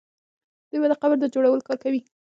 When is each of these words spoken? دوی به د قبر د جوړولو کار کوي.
دوی 0.69 0.79
به 0.81 0.87
د 0.89 0.93
قبر 1.01 1.17
د 1.21 1.25
جوړولو 1.33 1.65
کار 1.67 1.77
کوي. 1.83 2.01